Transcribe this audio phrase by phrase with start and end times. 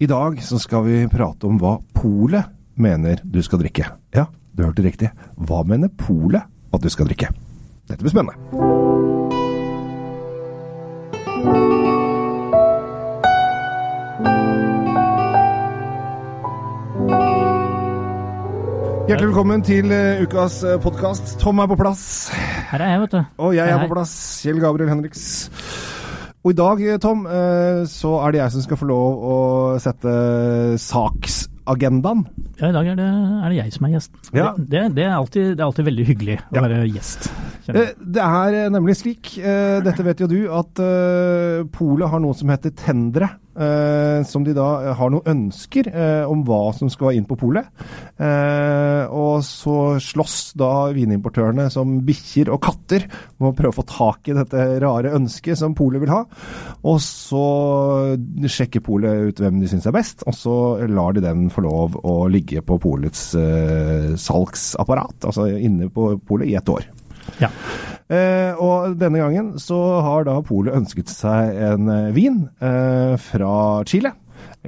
[0.00, 2.46] I dag så skal vi prate om hva Polet
[2.78, 3.82] mener du skal drikke.
[4.14, 5.08] Ja, du hørte riktig.
[5.34, 7.32] Hva mener Polet at du skal drikke?
[7.90, 8.38] Dette blir spennende.
[19.08, 21.40] Hjertelig velkommen til uh, ukas podkast.
[21.42, 22.28] Tom er på plass.
[22.70, 23.20] Her er jeg, vet du.
[23.48, 24.14] Og jeg er på plass.
[24.44, 25.48] Kjell Gabriel Henriks.
[26.48, 29.34] Og i dag, eh, Tom, eh, så er det jeg som skal få lov å
[29.84, 30.12] sette
[30.80, 32.22] saksagendaen.
[32.56, 33.08] Ja, I dag er det,
[33.44, 34.14] er det jeg som er gjest.
[34.32, 34.46] Ja.
[34.56, 36.62] Det, det, er alltid, det er alltid veldig hyggelig å Ja.
[36.64, 37.28] være gjest.
[37.68, 39.34] Eh, Det er nemlig slik,
[39.84, 40.72] dette vet jo du, at
[41.76, 43.28] Polet har noe som heter tendre.
[43.58, 47.36] Eh, Som de da eh, har noen ønsker eh, om hva som skal inn på
[47.40, 47.66] polet.
[48.18, 53.04] Eh, Og så slåss da vinimportørene som bikkjer og katter
[53.38, 56.22] med å prøve å få tak i dette rare ønsket som polet vil ha.
[56.88, 57.44] Og så
[58.48, 60.54] sjekker polet ut hvem de syns er best, og så
[60.90, 66.48] lar de den få lov å ligge på polets eh, salgsapparat, altså inne på polet,
[66.52, 66.86] i et år.
[67.42, 67.50] Ja.
[68.08, 73.52] Eh, og denne gangen så har da Polet ønsket seg en eh, vin eh, fra
[73.88, 74.14] Chile.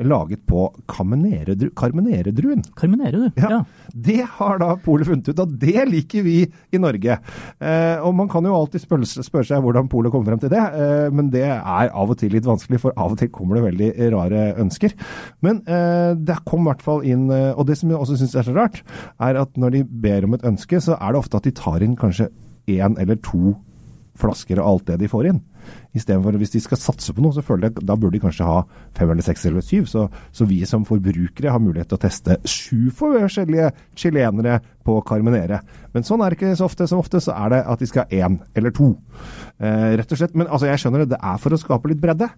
[0.01, 2.63] Laget på Carmenere-dru- Carmenere-druen.
[2.73, 3.41] Du.
[3.41, 3.61] Ja.
[3.95, 7.17] Det har da Polet funnet ut, og det liker vi i Norge.
[7.59, 10.63] Eh, og man kan jo alltid spørre, spør seg hvordan Polet kommer frem til det,
[10.63, 13.67] eh, men det er av og til litt vanskelig, for av og til kommer det
[13.69, 14.95] veldig rare ønsker.
[15.47, 18.47] Men eh, det kom i hvert fall inn, og det som jeg også syns er
[18.51, 18.83] så rart,
[19.23, 21.83] er at når de ber om et ønske, så er det ofte at de tar
[21.87, 22.31] inn kanskje
[22.67, 23.55] én eller to
[24.21, 25.41] flasker av alt det de får inn.
[25.97, 28.61] Istedenfor hvis de skal satse på noe, så føler jeg da burde de kanskje ha
[28.97, 29.89] fem eller seks eller syv.
[29.91, 35.61] Så, så vi som forbrukere har mulighet til å teste sju forskjellige chilenere på Carmenere.
[35.95, 36.87] Men sånn er det ikke så ofte.
[36.89, 38.93] Som ofte så er det at de skal ha én eller to.
[39.59, 40.37] Eh, rett og slett.
[40.39, 42.31] Men altså, jeg skjønner det, det er for å skape litt bredde.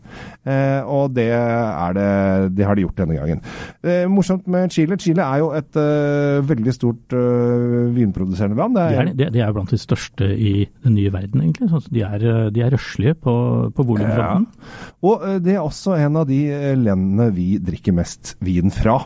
[0.48, 2.09] Eh, og det, er det,
[2.56, 3.42] det har de gjort denne gangen.
[3.84, 4.98] Eh, morsomt med Chile.
[5.03, 8.78] Chile er jo et eh, veldig stort eh, vinproduserende land.
[8.81, 11.71] Det De er, de, de er blant de største i den nye verden, egentlig.
[11.93, 13.37] De er, de er røslige på,
[13.75, 14.47] på volumfronten.
[15.06, 19.00] Og eh, det er også en av de eh, landene vi drikker mest vin fra.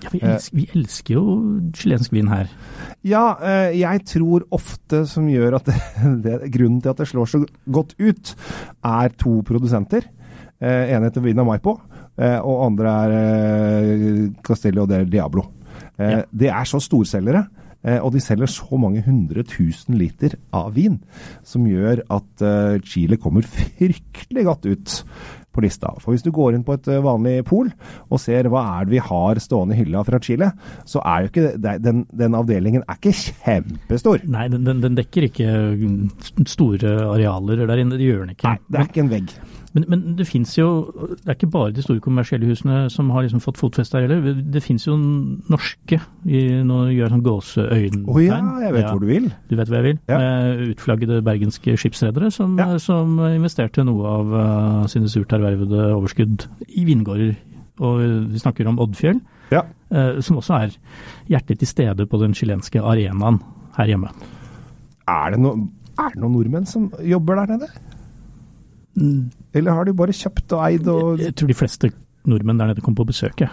[0.00, 1.24] Ja, vi, elsker, vi elsker jo
[1.76, 2.48] chilensk vin her.
[3.04, 5.78] Ja, eh, jeg tror ofte som gjør at det,
[6.24, 8.34] det, grunnen til at det slår så godt ut,
[8.86, 10.08] er to produsenter.
[10.60, 11.72] En heter Vina Maipo,
[12.20, 13.86] og andre er
[14.44, 15.46] Castello del Diablo.
[15.96, 16.18] Ja.
[16.28, 17.46] Det er så storselgere.
[17.84, 21.00] Eh, Og de selger så mange hundre tusen liter av vin,
[21.46, 24.96] som gjør at eh, Chile kommer fryktelig godt ut
[25.50, 25.90] på lista.
[25.98, 27.70] For hvis du går inn på et eh, vanlig pol
[28.08, 30.52] og ser hva er det vi har stående i hylla fra Chile,
[30.88, 34.22] så er jo ikke den, den avdelingen er ikke kjempestor.
[34.30, 35.48] Nei, den, den, den dekker ikke
[35.80, 37.98] mm, store arealer der inne.
[37.98, 38.52] Det gjør den ikke.
[38.52, 39.34] Nei, det er ikke en vegg.
[39.72, 43.22] Men, men det finnes jo Det er ikke bare de store kommersielle husene som har
[43.22, 44.40] liksom fått fotfeste her heller.
[44.50, 48.00] Det finnes jo norske i, Nå gjør jeg sånn gåseøyne.
[48.10, 49.28] Å ja, jeg vet hvor du vil.
[49.46, 50.00] Du vet hvor jeg vil?
[50.10, 50.18] Ja.
[50.18, 52.66] Med utflaggede bergenske skipsredere som, Ja.
[52.82, 57.36] som investerte noe av uh, sine surt ervervede overskudd i vingårder.
[57.80, 58.02] Og
[58.34, 59.20] vi snakker om Oddfjell,
[59.54, 59.62] Ja.
[59.94, 60.74] uh, som også er
[61.30, 63.38] hjertelig til stede på den chilenske arenaen
[63.78, 64.10] her hjemme.
[65.06, 65.54] Er det, no,
[65.94, 67.70] er det noen nordmenn som jobber der nede?
[69.56, 71.90] Eller har de bare kjøpt og eid og Jeg tror de fleste
[72.28, 73.40] nordmenn der nede kom på besøk.
[73.40, 73.48] Ja.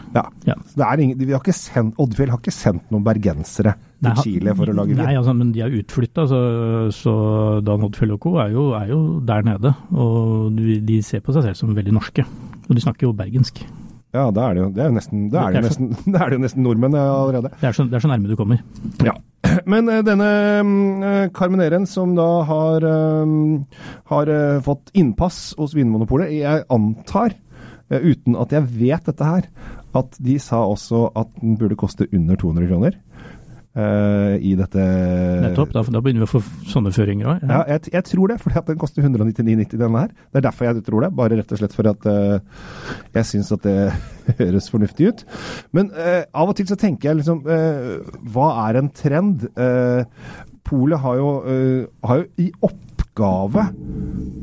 [0.46, 0.56] Ja.
[0.76, 4.26] Det er ingen, vi har ikke sendt, Oddfjell har ikke sendt noen bergensere til Nei,
[4.26, 5.00] Chile for å lage vin.
[5.00, 6.42] Nei, altså, men de er utflytta, så,
[6.96, 7.16] så
[7.66, 8.36] Dan Oddfjell og co.
[8.44, 9.74] Er, er jo der nede.
[9.96, 12.28] Og de, de ser på seg selv som veldig norske.
[12.68, 13.64] Og de snakker jo bergensk.
[14.16, 15.72] Ja, da er det jo, det er jo nesten, da er det jo Det er
[15.72, 17.52] nesten, da er det jo nesten nordmenn allerede.
[17.60, 18.62] Det er så, det er så nærme du kommer.
[19.06, 19.16] Ja.
[19.72, 20.30] Men eh, denne
[20.68, 23.82] mm, Carmeneren som da har, eh,
[24.14, 27.36] har eh, fått innpass hos Vinmonopolet, jeg antar,
[27.92, 29.52] eh, uten at jeg vet dette her,
[29.98, 32.98] at de sa også at den burde koste under 200 kroner.
[33.78, 34.86] Eh, I dette
[35.44, 35.74] Nettopp.
[35.76, 37.46] Da, da begynner vi å få sånne føringer òg.
[37.46, 40.14] Ja, jeg, jeg tror det, for den koster 199,90 denne her.
[40.18, 42.40] Det er derfor jeg tror det, bare rett og slett for at uh,
[43.16, 43.78] jeg syns at det
[44.42, 45.24] høres fornuftig ut.
[45.78, 49.46] Men uh, av og til så tenker jeg liksom Hva er en trend?
[50.68, 53.70] Polet har har jo i oppgave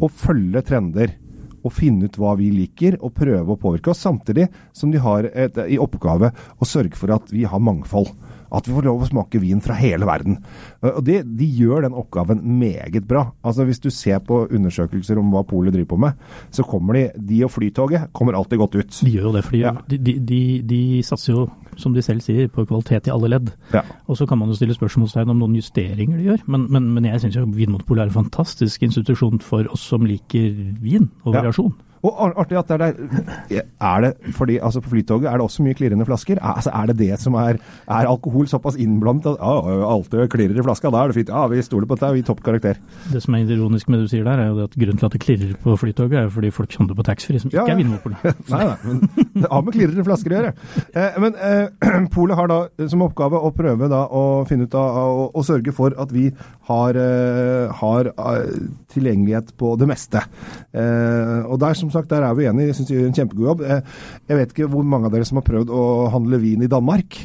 [0.02, 1.18] å følge trender.
[1.64, 4.02] Og finne ut hva vi liker, og prøve å påvirke oss.
[4.04, 6.28] Samtidig som de har et, i oppgave
[6.60, 8.10] å sørge for at vi har mangfold.
[8.54, 10.38] At vi får lov å smake vin fra hele verden.
[10.82, 13.32] Eh, Og det, De gjør den oppgaven meget bra.
[13.44, 16.12] Altså Hvis du ser på undersøkelser om hva Polet driver på med,
[16.54, 19.00] så kommer de De og Flytoget kommer alltid godt ut.
[19.02, 19.72] De gjør jo det, for Ja.
[19.88, 23.52] de, de, de, de satser jo, som de selv sier, på kvalitet i alle ledd.
[23.72, 23.82] Ja.
[24.08, 27.04] Og så kan man jo stille spørsmålstegn om noen justeringer de gjør, men, men, men
[27.10, 31.40] jeg syns Vinmonopolet er en fantastisk institusjon for oss som liker vin og Ja.
[31.42, 31.74] variasjon.
[32.04, 35.64] Og artig at det er der Er det fordi altså på Flytoget er det også
[35.64, 36.36] mye klirrende flasker?
[36.36, 37.56] Er, altså, er det det som er
[37.88, 41.32] Er alkohol såpass innblandet at ah, alt klirrer i flaska, da er det fint.
[41.32, 42.78] Ja, vi stoler på dette, vi topp karakter.
[43.12, 45.16] Det som er ironisk med det du sier der, er jo at grunnen til at
[45.16, 47.74] det klirrer på Flytoget, er jo fordi folk handler på taxfree, som ikke Ja, ja.
[47.74, 48.18] er Vinmonopolet.
[48.52, 50.52] Nei, nei, men det har med klirrende flasker å gjøre.
[50.94, 52.60] Eh, men eh, Polet har da
[52.90, 56.28] som oppgave å prøve da å finne ut av å, å sørge for at vi
[56.68, 60.22] har, eh, har eh, tilgjengelighet på det meste.
[60.72, 62.70] Eh, og der som sagt, der er vi enige.
[62.70, 63.64] Jeg syns de gjør en kjempegod jobb.
[64.28, 65.84] Jeg vet ikke hvor mange av dere som har prøvd å
[66.14, 67.18] handle vin i Danmark,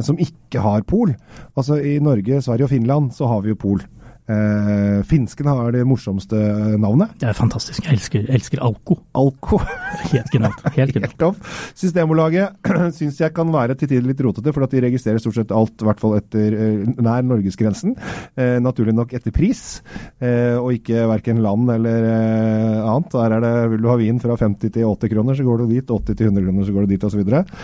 [0.00, 1.10] som ikke har pol.
[1.52, 3.82] Altså I Norge, Sverige og Finland så har vi jo pol.
[4.28, 6.36] Eh, finsken har det morsomste
[6.76, 7.14] navnet.
[7.20, 7.86] Det er fantastisk.
[7.86, 8.98] Jeg elsker, elsker alko.
[9.16, 9.60] Alko.
[10.12, 10.60] Helt genialt.
[10.76, 11.38] Helt genialt.
[11.78, 15.54] Systembolaget syns jeg kan være til tider litt rotete, for at de registrerer stort sett
[15.54, 17.96] alt, i hvert fall etter eh, nær norgesgrensen.
[18.38, 19.80] Uh, naturlig nok etter pris,
[20.22, 23.10] uh, og ikke verken land eller eh, annet.
[23.14, 25.72] Der er det, vil du ha vin fra 50 til 80 kroner, så går du
[25.72, 25.88] dit.
[25.88, 27.24] 80 til 100 kroner, så går du dit, osv.
[27.24, 27.56] Og,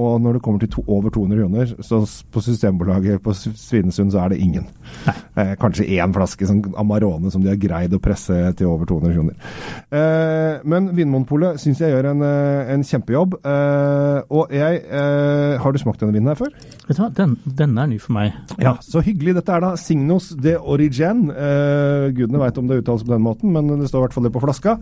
[0.00, 2.00] og når det kommer til to, over 200 kroner, så
[2.32, 4.66] på Systembolaget på Svinesund, så er det ingen.
[5.36, 9.12] Eh, kanskje én flaske sånn Amarone som de har greid å presse til over 200
[9.12, 9.34] kroner.
[9.92, 13.36] Eh, men Vinmonopolet syns jeg gjør en, eh, en kjempejobb.
[13.44, 16.52] Eh, og jeg eh, Har du smakt denne vinen her før?
[16.88, 18.32] Vet du hva, den, denne er ny for meg.
[18.62, 19.36] Ja, så hyggelig.
[19.40, 21.26] Dette er da Signos de Origen.
[21.30, 24.28] Eh, gudene veit om det uttales på den måten, men det står i hvert fall
[24.28, 24.78] det på flaska.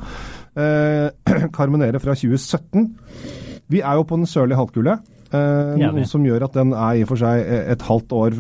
[0.55, 2.89] Eh, Carmenere fra 2017.
[3.75, 4.99] Vi er jo på den sørlige halvkule.
[5.35, 7.43] Eh, noe som gjør at den er i og for seg
[7.75, 8.37] et halvt år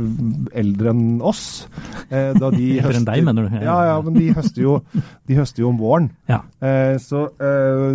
[0.62, 1.44] eldre enn oss.
[2.08, 3.58] Eh, da de Eldre enn deg, mener du?
[3.64, 4.76] Ja, ja, men de høster jo,
[5.28, 6.10] de høster jo om våren.
[6.30, 6.42] Ja.
[6.62, 7.88] Eh, så eh,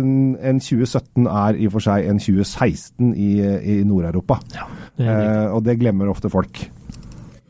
[0.50, 4.40] en 2017 er i og for seg en 2016 i, i Nord-Europa.
[4.56, 4.68] ja.
[5.00, 6.60] Eh, og det glemmer ofte folk.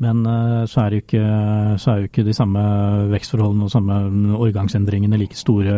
[0.01, 2.61] Men eh, så er, jo ikke, de samme
[3.13, 3.99] vekstforholdene og samme
[4.41, 5.75] årgangsendringene like store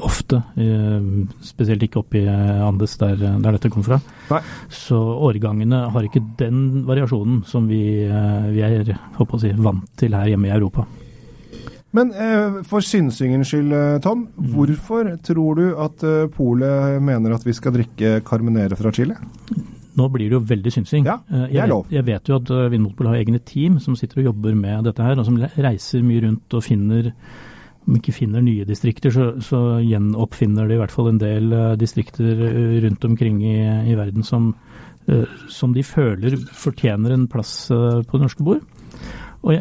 [0.00, 0.40] ofte.
[0.56, 1.10] eh,
[1.44, 4.00] Spesielt ikke oppe i Andes, der, der dette kom fra.
[4.32, 4.40] Nei.
[4.72, 10.32] Så årgangene har ikke den variasjonen som vi, eh, vi er si, vant til her
[10.32, 10.88] hjemme i Europa.
[11.92, 12.08] Men
[12.64, 14.22] for synsingens skyld, Tom.
[14.32, 16.00] Hvorfor tror du at
[16.32, 19.18] Polet mener at vi skal drikke Carmenere fra Chile?
[19.96, 21.04] Nå blir det jo veldig synsing.
[21.04, 21.82] Ja, Eh, det er jeg, lov.
[21.84, 24.84] vet- jeg vet jo at eh, Vinmonopolet har egne team som sitter og jobber med
[24.84, 27.12] dette her, og som reiser mye rundt og finner
[27.88, 31.74] om ikke finner nye distrikter, så, så gjenoppfinner de i hvert fall en del eh,
[31.76, 32.38] distrikter
[32.86, 33.56] rundt omkring i,
[33.90, 34.54] i verden som,
[35.50, 38.60] som de føler fortjener en plass på det norske bord.
[39.42, 39.56] Og,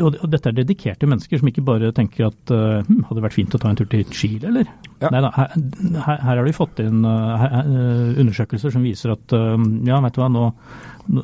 [0.00, 3.24] og, og dette er dedikerte mennesker som ikke bare tenker at uh, hm, hadde det
[3.26, 4.70] vært fint å ta en tur til Chile, eller?
[5.02, 5.10] Ja.
[5.12, 5.30] Nei da,
[6.06, 7.44] her, har de fått inn uh,
[8.20, 10.46] undersøkelser som viser at uh, ja, vet du hva, nå,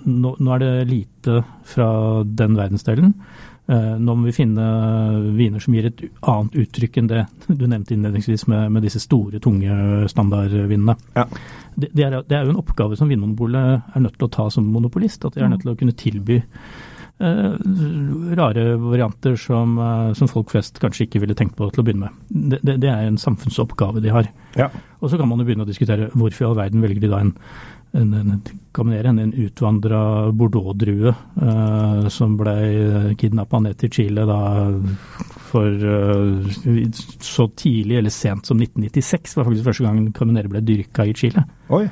[0.05, 1.91] nå, nå er det lite fra
[2.25, 3.15] den verdensdelen.
[3.67, 4.65] Nå må vi finne
[5.35, 9.41] viner som gir et annet uttrykk enn det du nevnte innledningsvis med, med disse store,
[9.43, 10.95] tunge standardvinene.
[11.17, 11.25] Ja.
[11.75, 14.47] Det, det, er, det er jo en oppgave som Vinmonopolet er nødt til å ta
[14.55, 15.27] som monopolist.
[15.27, 16.39] At de er nødt til å kunne tilby
[17.19, 22.11] rare varianter som, eh, som folk flest kanskje ikke ville tenkt på til å begynne
[22.11, 22.51] med.
[22.53, 24.29] Det, det, det er en samfunnsoppgave de har.
[24.57, 24.69] Ja.
[25.01, 27.23] Og så kan man jo begynne å diskutere hvorfor i all verden velger de da
[27.25, 27.35] en
[27.97, 34.41] en, en, en, en utvandra Bordeaux-drue eh, som ble kidnappa ned til Chile da
[35.47, 36.91] for eh,
[37.25, 41.47] så tidlig eller sent som 1996 var faktisk første gang Caminere ble dyrka i Chile.
[41.73, 41.87] Oi.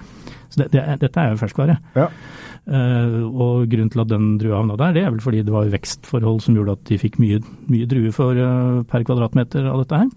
[0.55, 1.79] Så det, det, dette er jo ferskvare.
[1.99, 2.09] Ja.
[2.65, 5.67] Uh, og grunnen til at den drua havna der, det er vel fordi det var
[5.73, 9.99] vekstforhold som gjorde at de fikk mye, mye druer for, uh, per kvadratmeter av dette
[10.01, 10.13] her.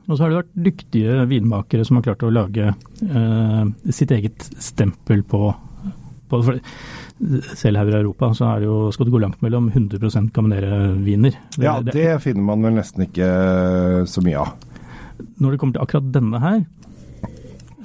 [0.00, 4.48] Og så har det vært dyktige vinmakere som har klart å lage uh, sitt eget
[4.58, 5.52] stempel på,
[6.32, 6.42] på
[7.60, 11.36] Selv her i Europa så er det jo, skal det gå langt mellom 100% Caminere-viner.
[11.60, 13.28] Ja, det- finner man vel nesten ikke
[14.08, 14.54] så mye av.
[15.36, 16.62] når det kommer til akkurat denne her,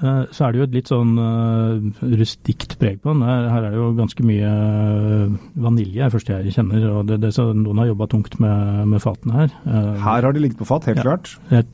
[0.02, 3.22] så er det jo et litt sånn eh, rustikt preg på den.
[3.24, 6.84] Her, her er det jo ganske mye eh, vanilje, er det første jeg kjenner.
[6.92, 9.54] og det, det, så Noen har jobba tungt med, med fatene her.
[9.66, 11.08] Eh, Her har de ligget på fat, helt Ja.
[11.08, 11.38] klart.
[11.52, 11.66] Jeg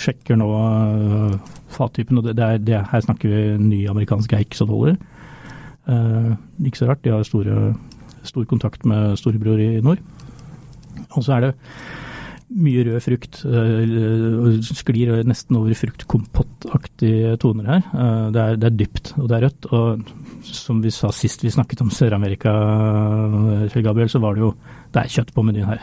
[0.00, 1.36] sjekker nå eh,
[1.76, 4.96] fattypen, og det, det er, det, her snakker vi ny amerikansk eik som holder.
[5.90, 6.32] Eh,
[6.64, 7.74] ikke så rart, de har store,
[8.26, 10.00] stor kontakt med storebror i nord.
[11.16, 11.52] Og så er det
[12.50, 13.44] mye rød frukt.
[13.46, 15.70] eh, sklir nesten over
[16.60, 17.86] fruktkompottaktige toner her.
[17.92, 19.70] Eh, det, er, det er dypt, og det er rødt.
[19.72, 22.52] Og som vi sa sist vi snakket om Sør-Amerika,
[23.70, 24.54] Kjell Gabriel, så var det jo
[24.92, 25.82] Det er kjøtt på menyen her.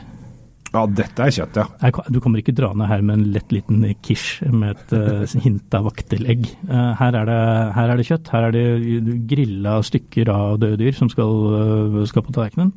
[0.74, 1.92] Ja, dette er kjøtt, ja.
[2.12, 5.88] Du kommer ikke draende her med en lett liten quiche med et eh, hint av
[5.88, 6.44] vaktelegg.
[6.68, 7.38] Eh, her, er det,
[7.78, 8.32] her er det kjøtt.
[8.34, 11.32] Her er det grilla stykker av døde dyr som skal,
[11.62, 12.74] eh, skal på tallerkenen.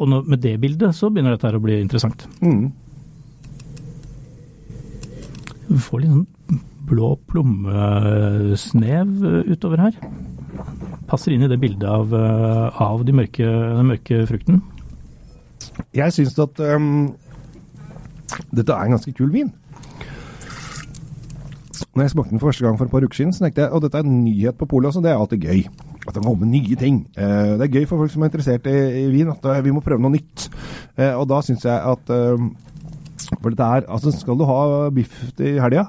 [0.00, 2.24] Og nå, med det bildet så begynner dette her å bli interessant.
[2.40, 2.70] Mm.
[5.70, 6.60] Du får litt sånn
[6.90, 9.10] blå plommesnev
[9.46, 9.98] utover her.
[11.10, 14.58] Passer inn i det bildet av, eh, av de mørke, den mørke frukten.
[15.94, 17.12] Jeg syns at um,
[18.50, 19.52] dette er en ganske kul vin.
[21.94, 23.70] Når jeg smakte den for første gang for et par uker siden, så tenkte jeg
[23.74, 25.62] at dette er en nyhet på polet også, det er alltid gøy.
[26.08, 27.04] At det kommer nye ting.
[27.14, 29.74] Uh, det er gøy for folk som er interessert i, i vin, at uh, vi
[29.74, 30.48] må prøve noe nytt.
[30.98, 32.50] Uh, og da syns jeg at eh,
[33.38, 35.86] For dette er Altså, skal du ha biff i helga,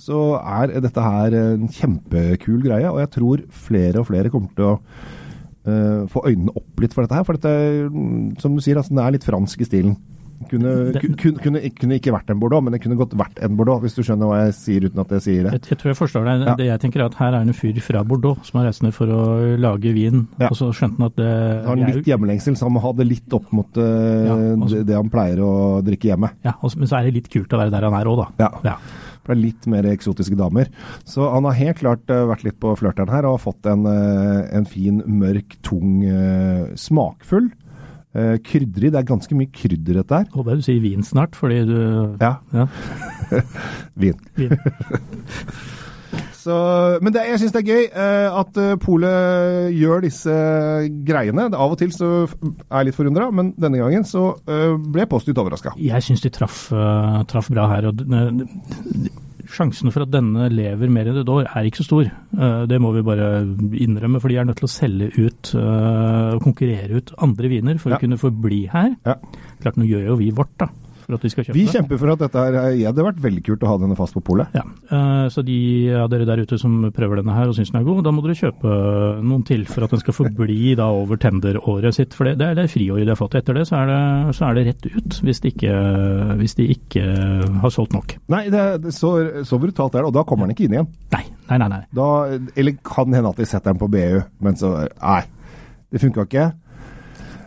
[0.00, 2.90] så er dette her en kjempekul greie.
[2.90, 7.06] Og jeg tror flere og flere kommer til å uh, få øynene opp litt for
[7.06, 7.26] dette her.
[7.28, 9.96] For dette, mm, som du sier, altså, den er litt fransk i stilen.
[10.50, 13.80] Kunne, kunne, kunne, kunne ikke vært en Bordeaux, men det kunne godt vært en Bordeaux,
[13.84, 15.52] hvis du skjønner hva jeg sier uten at jeg sier det.
[15.56, 16.44] Jeg, jeg tror jeg forstår deg.
[16.48, 16.54] Ja.
[16.60, 18.92] Det jeg tenker er at Her er en fyr fra Bordeaux som har reist ned
[18.96, 19.20] for å
[19.60, 20.50] lage vin, Ja.
[20.50, 21.30] og så skjønte han at det
[21.64, 24.36] Han har jo- litt hjemmelengsel, så han må ha det litt opp mot uh, Ja,
[24.58, 25.52] også, det, det han pleier å
[25.86, 26.30] drikke hjemme.
[26.44, 28.50] ja, også, Men så er det litt kult å være der han er òg, da.
[28.68, 28.76] Ja.
[29.24, 30.68] For det er litt mer eksotiske damer.
[31.08, 33.86] Så han har helt klart eh, vært litt på flørteren her og har fått en,
[33.88, 36.02] eh, en fin, mørk, tung,
[36.76, 37.48] smakfull.
[38.14, 38.92] Uh, krydderig.
[38.94, 40.28] Det er ganske mye krydder dette her.
[40.34, 41.78] Håper jeg du sier vin snart, fordi du
[42.22, 42.68] Ja, ja,
[44.00, 44.20] vin.
[44.38, 44.54] vin.
[46.44, 46.54] Så,
[47.00, 50.34] men det, jeg syns det er gøy uh, at uh, Polet gjør disse
[51.08, 51.46] greiene.
[51.48, 55.10] Av og til så er jeg litt forundra, men denne gangen så uh, ble jeg
[55.14, 55.72] positivt overraska.
[55.80, 57.88] Jeg syns de traff, eh, traff bra her.
[57.88, 58.04] og
[59.50, 62.04] Sjansen for at denne lever mer enn et år, er ikke så stor.
[62.38, 63.44] Eh, Det må vi bare
[63.76, 67.78] innrømme, for de er nødt til å selge ut eh, og konkurrere ut andre viner
[67.78, 67.96] for Ja.
[67.96, 68.96] å kunne forbli her.
[69.04, 69.16] Ja.
[69.60, 70.68] Klart, nå gjør jo vi vårt, da,
[71.04, 71.72] for at de skal kjøpe Vi det.
[71.76, 74.14] kjemper for at dette her ja, Det hadde vært veldig kult å ha denne fast
[74.16, 74.48] på polet.
[74.56, 75.58] Ja, eh, Så de
[76.00, 78.24] av dere der ute som prøver denne her og syns den er god, da må
[78.24, 78.74] dere kjøpe
[79.22, 82.14] noen til for at den skal forbli da over tenderåret sitt.
[82.16, 83.36] For det, det er det friåret de har fått.
[83.40, 84.00] Etter det så er det,
[84.38, 85.76] så er det rett ut, hvis de ikke,
[86.40, 87.04] hvis de ikke
[87.62, 88.16] har solgt nok.
[88.32, 90.10] Nei, det, er- så, så brutalt er det.
[90.10, 90.90] Og da kommer den ikke inn igjen.
[91.14, 91.68] Nei, nei, nei.
[91.76, 91.82] nei.
[91.94, 92.08] Da,
[92.56, 95.22] eller kan hende at de setter den på BU, men så Nei,
[95.92, 96.44] det funka ikke.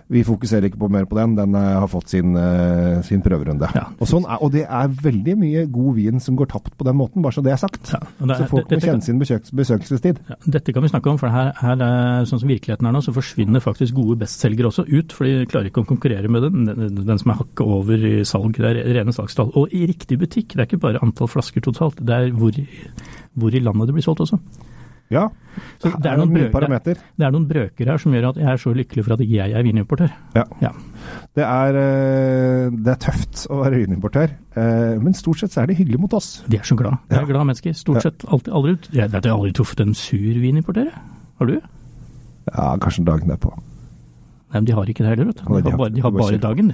[0.10, 1.34] Vi fokuserer ikke på mer på den.
[1.36, 3.68] Den eh, har fått sin, eh, sin prøverunde.
[3.76, 3.90] Ja.
[4.00, 6.96] Og, sånn er, og det er veldig mye god vin som går tapt på den
[6.96, 7.92] måten, bare så det er sagt.
[7.92, 10.22] Ja, det er- så folk må kan- kjenne sin besøks, besøkelsestid.
[10.30, 13.02] Ja, dette kan vi snakke om, for her, her er, sånn som virkeligheten er nå,
[13.04, 16.66] så forsvinner faktisk gode bestselgere også ut, for de klarer ikke å konkurrere med den,
[16.72, 18.56] den, den som er hakket over i salg.
[18.56, 19.52] Det er rene salgstall.
[19.60, 20.56] Og i riktig butikk.
[20.56, 22.56] Det er ikke bare antall flasker totalt, det er hvor,
[23.36, 24.40] hvor i landet det blir solgt også.
[25.10, 25.30] Ja,
[25.82, 26.98] Så det er mye parameter.
[27.18, 29.38] Det er noen brøker her som gjør at jeg er så lykkelig for at ikke
[29.40, 30.12] jeg er vinimportør.
[30.36, 30.44] Ja.
[30.62, 30.72] Ja.
[31.38, 35.68] Det er, eh, det er tøft å være vinimportør, eh, men stort sett så er
[35.72, 36.44] de hyggelige mot oss.
[36.48, 36.98] De er så glad.
[37.10, 37.22] De Ja.
[37.22, 37.74] er glade mennesker.
[37.74, 38.26] Stort sett.
[38.28, 40.92] Alltid, aldri, jeg har aldri truffet en sur vinimportør.
[41.40, 41.62] Har du?
[42.54, 43.54] Ja, kanskje dagen derpå.
[44.48, 45.44] Nei, men de har ikke det heller, vet du.
[45.44, 46.70] De har bare, de har bare dagen.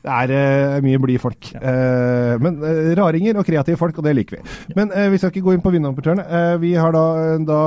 [0.00, 1.50] Det er uh, mye blide folk.
[1.52, 4.54] Uh, men uh, raringer og kreative folk, og det liker vi.
[4.78, 6.24] Men eh, vi skal ikke gå inn på vinneramportørene.
[6.24, 7.04] Eh, vi har da,
[7.44, 7.60] da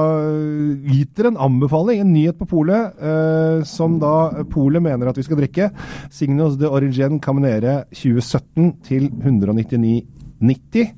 [0.89, 2.97] gitt dere en anbefaling, en nyhet på polet,
[3.69, 5.69] som da polet mener at vi skal drikke.
[6.13, 10.93] Signos de Origin Caminere 2017 til 199,90.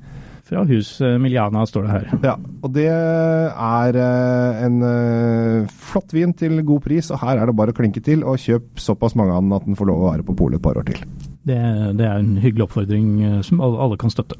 [0.46, 2.10] Fra hus eh, Miliana står det her.
[2.22, 7.50] Ja, og det er eh, en eh, flott vin til god pris, og her er
[7.50, 10.04] det bare å klinke til og kjøp såpass mange av den at den får lov
[10.04, 11.02] å være på polet et par år til.
[11.46, 11.58] Det,
[11.98, 14.38] det er en hyggelig oppfordring som alle, alle kan støtte.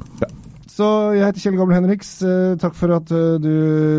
[0.71, 0.87] Så
[1.17, 2.11] jeg heter Kjell Gabel Henriks.
[2.63, 3.11] Takk for at
[3.43, 3.53] du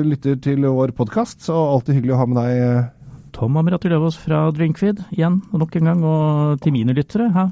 [0.08, 1.48] lytter til vår podkast.
[1.50, 2.92] og alltid hyggelig å ha med deg.
[3.36, 6.06] Tom Amirati Løvaas fra Drinkfeed igjen, og nok en gang.
[6.08, 7.50] Og til mine lyttere, ja,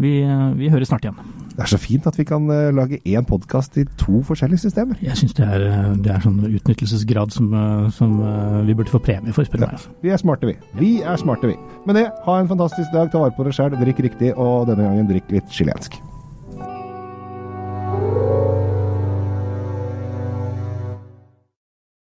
[0.00, 0.20] vi,
[0.60, 1.37] vi høres snart igjen.
[1.58, 5.00] Det er så fint at vi kan eh, lage én podkast i to forskjellige systemer.
[5.02, 8.12] Jeg syns det, er, eh, det er sånn utnyttelsesgrad som, eh, som
[8.68, 9.74] vi burde få premie for, spør du meg.
[9.74, 9.90] altså.
[10.04, 10.54] Vi er smarte, vi.
[10.78, 11.56] Vi er smarte, vi.
[11.88, 13.10] Med det, ha en fantastisk dag.
[13.10, 15.98] Ta vare på dere sjæl, drikk riktig, og denne gangen drikk litt chilensk.